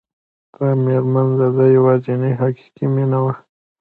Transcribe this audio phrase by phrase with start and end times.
[0.57, 3.33] دا مېرمن د ده يوازېنۍ حقيقي مينه وه.